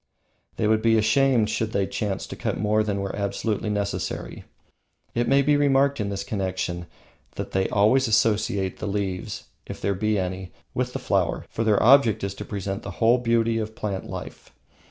[0.55, 4.45] They would be ashamed should they chance to cut more than were absolutely necessary.
[5.13, 6.87] It may be remarked in this connection
[7.35, 11.79] that they always associate the leaves, if there be any, with the flower, for the
[11.79, 14.49] object is to present the whole beauty of plant life.